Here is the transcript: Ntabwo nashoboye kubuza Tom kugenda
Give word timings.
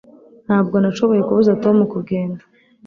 Ntabwo 0.45 0.75
nashoboye 0.79 1.21
kubuza 1.27 1.51
Tom 1.63 1.77
kugenda 1.93 2.43